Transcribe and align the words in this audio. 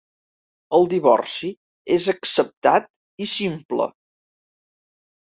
El 0.77 0.89
divorci 0.93 1.51
és 1.99 2.09
acceptat 2.15 2.91
i 3.27 3.31
simple. 3.37 3.91